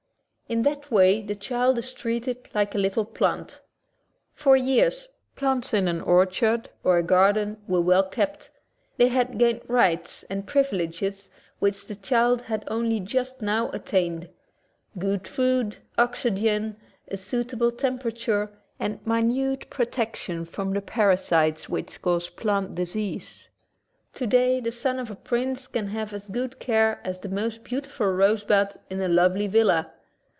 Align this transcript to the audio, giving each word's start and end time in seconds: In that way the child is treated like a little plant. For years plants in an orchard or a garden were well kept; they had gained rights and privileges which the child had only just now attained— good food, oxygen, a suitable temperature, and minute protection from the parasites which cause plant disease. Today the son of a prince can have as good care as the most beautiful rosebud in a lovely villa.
In 0.49 0.63
that 0.63 0.91
way 0.91 1.21
the 1.21 1.33
child 1.33 1.77
is 1.77 1.93
treated 1.93 2.49
like 2.53 2.75
a 2.75 2.77
little 2.77 3.05
plant. 3.05 3.61
For 4.33 4.57
years 4.57 5.07
plants 5.37 5.73
in 5.73 5.87
an 5.87 6.01
orchard 6.01 6.69
or 6.83 6.97
a 6.97 7.03
garden 7.03 7.55
were 7.69 7.79
well 7.79 8.03
kept; 8.03 8.49
they 8.97 9.07
had 9.07 9.37
gained 9.37 9.61
rights 9.69 10.23
and 10.23 10.45
privileges 10.45 11.29
which 11.59 11.85
the 11.85 11.95
child 11.95 12.41
had 12.41 12.65
only 12.67 12.99
just 12.99 13.41
now 13.41 13.69
attained— 13.69 14.27
good 14.99 15.25
food, 15.25 15.77
oxygen, 15.97 16.75
a 17.07 17.15
suitable 17.15 17.71
temperature, 17.71 18.51
and 18.77 18.99
minute 19.07 19.69
protection 19.69 20.43
from 20.43 20.71
the 20.73 20.81
parasites 20.81 21.69
which 21.69 22.01
cause 22.01 22.27
plant 22.29 22.75
disease. 22.75 23.47
Today 24.11 24.59
the 24.59 24.73
son 24.73 24.99
of 24.99 25.09
a 25.09 25.15
prince 25.15 25.65
can 25.67 25.87
have 25.87 26.11
as 26.13 26.27
good 26.27 26.59
care 26.59 26.99
as 27.05 27.19
the 27.19 27.29
most 27.29 27.63
beautiful 27.63 28.07
rosebud 28.07 28.77
in 28.89 28.99
a 28.99 29.07
lovely 29.07 29.47
villa. 29.47 29.93